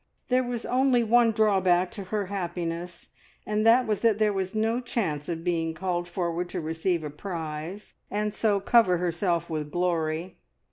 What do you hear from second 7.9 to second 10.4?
and so cover herself with glory.